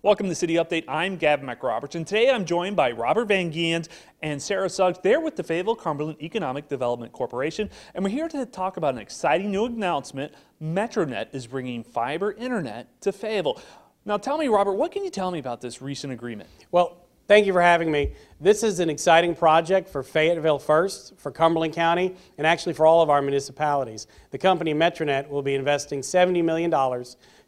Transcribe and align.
Welcome 0.00 0.28
to 0.28 0.34
City 0.36 0.54
Update. 0.54 0.84
I'm 0.86 1.16
Gavin 1.16 1.44
McRoberts, 1.44 1.96
and 1.96 2.06
today 2.06 2.30
I'm 2.30 2.44
joined 2.44 2.76
by 2.76 2.92
Robert 2.92 3.24
Van 3.24 3.50
Geons 3.50 3.88
and 4.22 4.40
Sarah 4.40 4.70
Suggs. 4.70 5.00
They're 5.02 5.20
with 5.20 5.34
the 5.34 5.42
Fayetteville 5.42 5.74
Cumberland 5.74 6.22
Economic 6.22 6.68
Development 6.68 7.12
Corporation, 7.12 7.68
and 7.96 8.04
we're 8.04 8.10
here 8.10 8.28
to 8.28 8.46
talk 8.46 8.76
about 8.76 8.94
an 8.94 9.00
exciting 9.00 9.50
new 9.50 9.64
announcement. 9.64 10.32
Metronet 10.62 11.34
is 11.34 11.48
bringing 11.48 11.82
fiber 11.82 12.30
internet 12.30 13.00
to 13.00 13.10
Fayetteville. 13.10 13.60
Now, 14.04 14.18
tell 14.18 14.38
me, 14.38 14.46
Robert, 14.46 14.74
what 14.74 14.92
can 14.92 15.02
you 15.02 15.10
tell 15.10 15.32
me 15.32 15.40
about 15.40 15.60
this 15.60 15.82
recent 15.82 16.12
agreement? 16.12 16.48
Well, 16.70 17.04
thank 17.26 17.44
you 17.44 17.52
for 17.52 17.60
having 17.60 17.90
me. 17.90 18.12
This 18.40 18.62
is 18.62 18.78
an 18.78 18.90
exciting 18.90 19.34
project 19.34 19.88
for 19.88 20.04
Fayetteville 20.04 20.60
first, 20.60 21.18
for 21.18 21.32
Cumberland 21.32 21.74
County, 21.74 22.14
and 22.38 22.46
actually 22.46 22.74
for 22.74 22.86
all 22.86 23.02
of 23.02 23.10
our 23.10 23.20
municipalities. 23.20 24.06
The 24.30 24.38
company 24.38 24.72
Metronet 24.74 25.28
will 25.28 25.42
be 25.42 25.56
investing 25.56 26.02
$70 26.02 26.44
million 26.44 26.72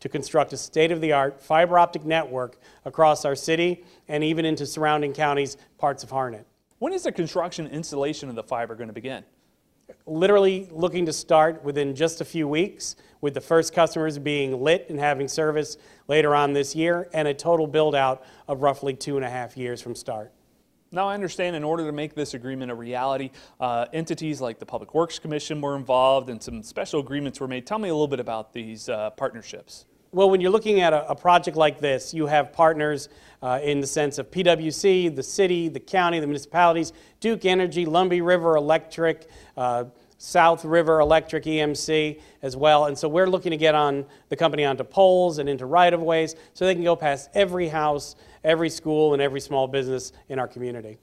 to 0.00 0.08
construct 0.08 0.52
a 0.52 0.56
state-of-the-art 0.56 1.40
fiber 1.40 1.78
optic 1.78 2.04
network 2.04 2.58
across 2.84 3.24
our 3.24 3.34
city 3.34 3.84
and 4.08 4.22
even 4.22 4.44
into 4.44 4.66
surrounding 4.66 5.12
counties, 5.12 5.56
parts 5.78 6.02
of 6.02 6.10
Harnett. 6.10 6.44
When 6.78 6.92
is 6.92 7.04
the 7.04 7.12
construction 7.12 7.66
installation 7.68 8.28
of 8.28 8.34
the 8.34 8.42
fiber 8.42 8.74
going 8.74 8.88
to 8.88 8.94
begin? 8.94 9.24
Literally 10.04 10.68
looking 10.70 11.06
to 11.06 11.12
start 11.12 11.64
within 11.64 11.94
just 11.94 12.20
a 12.20 12.24
few 12.24 12.46
weeks, 12.46 12.96
with 13.20 13.34
the 13.34 13.40
first 13.40 13.72
customers 13.72 14.18
being 14.18 14.60
lit 14.62 14.86
and 14.90 14.98
having 14.98 15.26
service 15.26 15.78
later 16.06 16.34
on 16.34 16.52
this 16.52 16.76
year, 16.76 17.08
and 17.12 17.26
a 17.26 17.34
total 17.34 17.66
build 17.66 17.94
out 17.94 18.24
of 18.46 18.62
roughly 18.62 18.94
two 18.94 19.16
and 19.16 19.24
a 19.24 19.30
half 19.30 19.56
years 19.56 19.80
from 19.80 19.94
start. 19.94 20.32
Now, 20.92 21.08
I 21.08 21.14
understand 21.14 21.56
in 21.56 21.64
order 21.64 21.84
to 21.84 21.92
make 21.92 22.14
this 22.14 22.34
agreement 22.34 22.70
a 22.70 22.74
reality, 22.74 23.30
uh, 23.58 23.86
entities 23.92 24.40
like 24.40 24.60
the 24.60 24.66
Public 24.66 24.94
Works 24.94 25.18
Commission 25.18 25.60
were 25.60 25.76
involved 25.76 26.30
and 26.30 26.40
some 26.40 26.62
special 26.62 27.00
agreements 27.00 27.40
were 27.40 27.48
made. 27.48 27.66
Tell 27.66 27.78
me 27.78 27.88
a 27.88 27.92
little 27.92 28.06
bit 28.06 28.20
about 28.20 28.52
these 28.52 28.88
uh, 28.88 29.10
partnerships. 29.10 29.86
Well, 30.12 30.30
when 30.30 30.40
you're 30.40 30.52
looking 30.52 30.80
at 30.80 30.92
a, 30.92 31.10
a 31.10 31.14
project 31.16 31.56
like 31.56 31.80
this, 31.80 32.14
you 32.14 32.26
have 32.26 32.52
partners 32.52 33.08
uh, 33.42 33.58
in 33.62 33.80
the 33.80 33.86
sense 33.86 34.18
of 34.18 34.30
PWC, 34.30 35.14
the 35.14 35.22
city, 35.22 35.68
the 35.68 35.80
county, 35.80 36.20
the 36.20 36.26
municipalities, 36.26 36.92
Duke 37.18 37.44
Energy, 37.44 37.84
Lumbee 37.84 38.24
River 38.24 38.56
Electric, 38.56 39.28
uh, 39.56 39.84
South 40.18 40.64
River 40.64 41.00
Electric 41.00 41.44
EMC 41.44 42.20
as 42.42 42.56
well. 42.56 42.86
And 42.86 42.96
so 42.96 43.08
we're 43.08 43.28
looking 43.28 43.50
to 43.50 43.56
get 43.56 43.74
on 43.74 44.04
the 44.28 44.36
company 44.36 44.64
onto 44.64 44.84
poles 44.84 45.38
and 45.38 45.48
into 45.48 45.66
right 45.66 45.92
of 45.92 46.02
ways 46.02 46.34
so 46.54 46.64
they 46.64 46.74
can 46.74 46.84
go 46.84 46.96
past 46.96 47.30
every 47.34 47.68
house, 47.68 48.16
every 48.44 48.70
school, 48.70 49.12
and 49.12 49.22
every 49.22 49.40
small 49.40 49.66
business 49.68 50.12
in 50.28 50.38
our 50.38 50.48
community. 50.48 50.98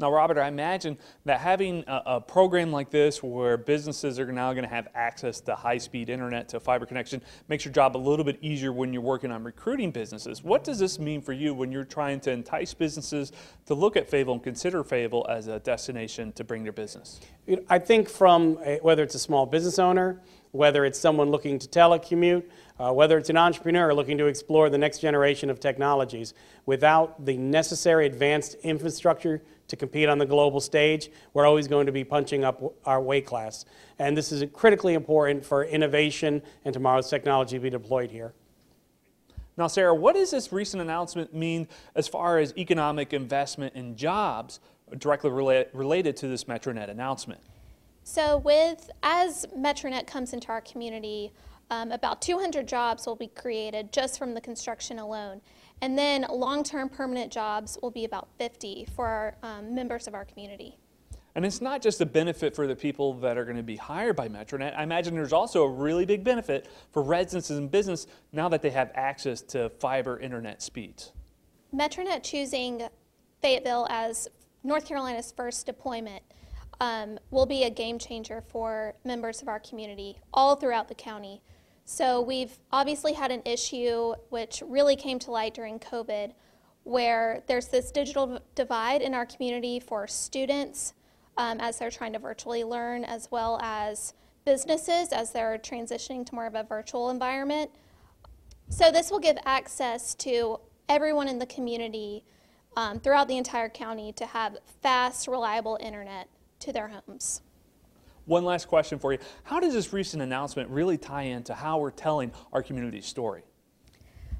Now, 0.00 0.10
Robert, 0.10 0.38
I 0.38 0.48
imagine 0.48 0.96
that 1.26 1.40
having 1.40 1.84
a, 1.86 2.02
a 2.06 2.20
program 2.20 2.72
like 2.72 2.90
this 2.90 3.22
where 3.22 3.58
businesses 3.58 4.18
are 4.18 4.32
now 4.32 4.52
going 4.54 4.64
to 4.64 4.70
have 4.70 4.88
access 4.94 5.40
to 5.42 5.54
high-speed 5.54 6.08
internet 6.08 6.48
to 6.48 6.60
fiber 6.60 6.86
connection 6.86 7.20
makes 7.48 7.66
your 7.66 7.74
job 7.74 7.96
a 7.96 7.98
little 7.98 8.24
bit 8.24 8.38
easier 8.40 8.72
when 8.72 8.94
you're 8.94 9.02
working 9.02 9.30
on 9.30 9.44
recruiting 9.44 9.90
businesses. 9.90 10.42
What 10.42 10.64
does 10.64 10.78
this 10.78 10.98
mean 10.98 11.20
for 11.20 11.34
you 11.34 11.52
when 11.52 11.70
you're 11.70 11.84
trying 11.84 12.20
to 12.20 12.30
entice 12.30 12.72
businesses 12.72 13.32
to 13.66 13.74
look 13.74 13.96
at 13.96 14.08
Fayetteville 14.08 14.34
and 14.34 14.42
consider 14.42 14.82
Fayetteville 14.82 15.26
as 15.28 15.48
a 15.48 15.58
destination 15.60 16.32
to 16.32 16.44
bring 16.44 16.62
their 16.62 16.72
business? 16.72 17.20
I 17.68 17.78
think 17.78 18.08
from 18.08 18.58
a, 18.64 18.78
whether 18.78 19.02
it's 19.02 19.14
a 19.14 19.18
small 19.20 19.44
business 19.44 19.78
owner, 19.78 20.22
whether 20.52 20.84
it's 20.84 20.98
someone 20.98 21.30
looking 21.30 21.58
to 21.58 21.68
telecommute, 21.68 22.44
uh, 22.78 22.92
whether 22.92 23.18
it's 23.18 23.30
an 23.30 23.36
entrepreneur 23.36 23.94
looking 23.94 24.18
to 24.18 24.26
explore 24.26 24.70
the 24.70 24.78
next 24.78 24.98
generation 25.00 25.50
of 25.50 25.60
technologies, 25.60 26.34
without 26.66 27.24
the 27.24 27.36
necessary 27.36 28.06
advanced 28.06 28.56
infrastructure 28.62 29.42
to 29.70 29.76
compete 29.76 30.08
on 30.08 30.18
the 30.18 30.26
global 30.26 30.60
stage, 30.60 31.10
we're 31.32 31.46
always 31.46 31.66
going 31.66 31.86
to 31.86 31.92
be 31.92 32.04
punching 32.04 32.44
up 32.44 32.62
our 32.84 33.00
weight 33.00 33.26
class. 33.26 33.64
And 33.98 34.16
this 34.16 34.30
is 34.30 34.44
critically 34.52 34.94
important 34.94 35.44
for 35.44 35.64
innovation 35.64 36.42
and 36.64 36.72
tomorrow's 36.72 37.08
technology 37.08 37.56
to 37.56 37.62
be 37.62 37.70
deployed 37.70 38.10
here. 38.10 38.34
Now, 39.56 39.66
Sarah, 39.66 39.94
what 39.94 40.14
does 40.14 40.30
this 40.30 40.52
recent 40.52 40.80
announcement 40.80 41.34
mean 41.34 41.68
as 41.94 42.08
far 42.08 42.38
as 42.38 42.54
economic 42.56 43.12
investment 43.12 43.74
and 43.74 43.96
jobs 43.96 44.60
directly 44.98 45.30
rela 45.30 45.66
related 45.72 46.16
to 46.18 46.28
this 46.28 46.44
Metronet 46.44 46.88
announcement? 46.88 47.40
So 48.12 48.38
with, 48.38 48.90
as 49.04 49.46
Metronet 49.56 50.04
comes 50.08 50.32
into 50.32 50.48
our 50.48 50.62
community, 50.62 51.32
um, 51.70 51.92
about 51.92 52.20
200 52.20 52.66
jobs 52.66 53.06
will 53.06 53.14
be 53.14 53.28
created 53.28 53.92
just 53.92 54.18
from 54.18 54.34
the 54.34 54.40
construction 54.40 54.98
alone. 54.98 55.40
And 55.80 55.96
then 55.96 56.26
long-term 56.28 56.88
permanent 56.88 57.32
jobs 57.32 57.78
will 57.80 57.92
be 57.92 58.04
about 58.04 58.26
50 58.36 58.88
for 58.96 59.06
our 59.06 59.36
um, 59.44 59.76
members 59.76 60.08
of 60.08 60.14
our 60.16 60.24
community. 60.24 60.76
And 61.36 61.46
it's 61.46 61.60
not 61.60 61.82
just 61.82 62.00
a 62.00 62.04
benefit 62.04 62.56
for 62.56 62.66
the 62.66 62.74
people 62.74 63.14
that 63.20 63.38
are 63.38 63.44
going 63.44 63.58
to 63.58 63.62
be 63.62 63.76
hired 63.76 64.16
by 64.16 64.28
Metronet. 64.28 64.76
I 64.76 64.82
imagine 64.82 65.14
there's 65.14 65.32
also 65.32 65.62
a 65.62 65.70
really 65.70 66.04
big 66.04 66.24
benefit 66.24 66.66
for 66.90 67.04
residents 67.04 67.50
and 67.50 67.70
business 67.70 68.08
now 68.32 68.48
that 68.48 68.60
they 68.60 68.70
have 68.70 68.90
access 68.96 69.40
to 69.42 69.68
fiber 69.78 70.18
internet 70.18 70.62
speeds. 70.62 71.12
Metronet 71.72 72.24
choosing 72.24 72.88
Fayetteville 73.40 73.86
as 73.88 74.26
North 74.64 74.88
Carolina's 74.88 75.30
first 75.30 75.64
deployment 75.64 76.24
um, 76.80 77.18
will 77.30 77.46
be 77.46 77.64
a 77.64 77.70
game 77.70 77.98
changer 77.98 78.42
for 78.48 78.94
members 79.04 79.42
of 79.42 79.48
our 79.48 79.60
community 79.60 80.18
all 80.32 80.56
throughout 80.56 80.88
the 80.88 80.94
county. 80.94 81.42
So 81.84 82.20
we've 82.20 82.58
obviously 82.72 83.12
had 83.12 83.30
an 83.30 83.42
issue 83.44 84.14
which 84.30 84.62
really 84.66 84.96
came 84.96 85.18
to 85.20 85.30
light 85.30 85.54
during 85.54 85.78
COVID 85.78 86.32
where 86.84 87.42
there's 87.46 87.68
this 87.68 87.90
digital 87.90 88.40
divide 88.54 89.02
in 89.02 89.12
our 89.12 89.26
community 89.26 89.78
for 89.78 90.06
students 90.06 90.94
um, 91.36 91.60
as 91.60 91.78
they're 91.78 91.90
trying 91.90 92.12
to 92.14 92.18
virtually 92.18 92.64
learn 92.64 93.04
as 93.04 93.30
well 93.30 93.58
as 93.62 94.14
businesses 94.44 95.12
as 95.12 95.32
they're 95.32 95.58
transitioning 95.58 96.24
to 96.24 96.34
more 96.34 96.46
of 96.46 96.54
a 96.54 96.62
virtual 96.62 97.10
environment. 97.10 97.70
So 98.68 98.90
this 98.90 99.10
will 99.10 99.18
give 99.18 99.36
access 99.44 100.14
to 100.16 100.60
everyone 100.88 101.28
in 101.28 101.38
the 101.38 101.46
community 101.46 102.24
um, 102.76 103.00
throughout 103.00 103.28
the 103.28 103.36
entire 103.36 103.68
county 103.68 104.12
to 104.12 104.26
have 104.26 104.56
fast, 104.80 105.28
reliable 105.28 105.76
internet 105.82 106.28
to 106.60 106.72
their 106.72 106.88
homes. 106.88 107.42
One 108.26 108.44
last 108.44 108.68
question 108.68 108.98
for 108.98 109.12
you. 109.12 109.18
How 109.42 109.60
does 109.60 109.74
this 109.74 109.92
recent 109.92 110.22
announcement 110.22 110.70
really 110.70 110.96
tie 110.96 111.22
into 111.22 111.54
how 111.54 111.78
we're 111.78 111.90
telling 111.90 112.30
our 112.52 112.62
community's 112.62 113.06
story? 113.06 113.42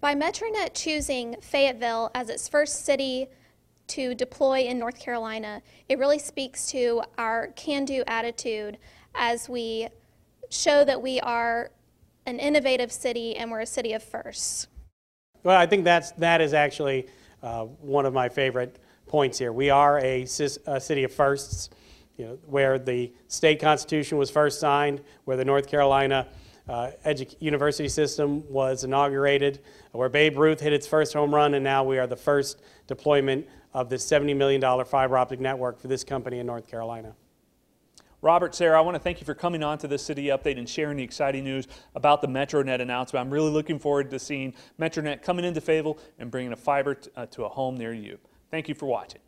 By 0.00 0.14
Metronet 0.14 0.74
choosing 0.74 1.36
Fayetteville 1.40 2.10
as 2.14 2.28
its 2.28 2.48
first 2.48 2.84
city 2.84 3.28
to 3.88 4.14
deploy 4.14 4.60
in 4.60 4.78
North 4.78 4.98
Carolina, 4.98 5.62
it 5.88 5.98
really 5.98 6.18
speaks 6.18 6.66
to 6.68 7.02
our 7.18 7.48
can 7.48 7.84
do 7.84 8.04
attitude 8.06 8.78
as 9.14 9.48
we 9.48 9.88
show 10.50 10.84
that 10.84 11.00
we 11.00 11.20
are 11.20 11.70
an 12.26 12.38
innovative 12.38 12.92
city 12.92 13.36
and 13.36 13.50
we're 13.50 13.60
a 13.60 13.66
city 13.66 13.92
of 13.92 14.02
firsts. 14.02 14.68
Well, 15.42 15.58
I 15.58 15.66
think 15.66 15.84
that's, 15.84 16.12
that 16.12 16.40
is 16.40 16.54
actually 16.54 17.08
uh, 17.42 17.64
one 17.64 18.06
of 18.06 18.12
my 18.12 18.28
favorite 18.28 18.78
points 19.06 19.38
here. 19.38 19.52
We 19.52 19.70
are 19.70 19.98
a, 19.98 20.22
a 20.22 20.80
city 20.80 21.04
of 21.04 21.12
firsts 21.12 21.70
you 22.16 22.26
know, 22.26 22.38
where 22.46 22.78
the 22.78 23.12
state 23.28 23.60
constitution 23.60 24.18
was 24.18 24.30
first 24.30 24.60
signed, 24.60 25.00
where 25.24 25.36
the 25.36 25.44
North 25.44 25.66
Carolina 25.66 26.28
uh, 26.68 26.90
university 27.40 27.88
system 27.88 28.48
was 28.48 28.84
inaugurated, 28.84 29.60
where 29.92 30.08
Babe 30.08 30.38
Ruth 30.38 30.60
hit 30.60 30.72
its 30.72 30.86
first 30.86 31.12
home 31.12 31.34
run, 31.34 31.54
and 31.54 31.64
now 31.64 31.82
we 31.84 31.98
are 31.98 32.06
the 32.06 32.16
first 32.16 32.62
deployment 32.86 33.46
of 33.74 33.88
this 33.88 34.04
$70 34.04 34.36
million 34.36 34.60
fiber 34.84 35.16
optic 35.16 35.40
network 35.40 35.80
for 35.80 35.88
this 35.88 36.04
company 36.04 36.38
in 36.38 36.46
North 36.46 36.68
Carolina. 36.68 37.14
Robert, 38.20 38.54
Sarah, 38.54 38.78
I 38.78 38.82
want 38.82 38.94
to 38.94 39.00
thank 39.00 39.20
you 39.20 39.26
for 39.26 39.34
coming 39.34 39.64
on 39.64 39.78
to 39.78 39.88
the 39.88 39.98
City 39.98 40.26
Update 40.26 40.56
and 40.56 40.68
sharing 40.68 40.96
the 40.96 41.02
exciting 41.02 41.42
news 41.42 41.66
about 41.96 42.20
the 42.20 42.28
MetroNet 42.28 42.80
announcement. 42.80 43.26
I'm 43.26 43.32
really 43.32 43.50
looking 43.50 43.80
forward 43.80 44.12
to 44.12 44.18
seeing 44.20 44.54
MetroNet 44.80 45.22
coming 45.22 45.44
into 45.44 45.60
Fayetteville 45.60 45.98
and 46.20 46.30
bringing 46.30 46.52
a 46.52 46.56
fiber 46.56 46.96
uh, 47.16 47.26
to 47.26 47.44
a 47.44 47.48
home 47.48 47.76
near 47.76 47.92
you. 47.92 48.18
Thank 48.48 48.68
you 48.68 48.76
for 48.76 48.86
watching. 48.86 49.20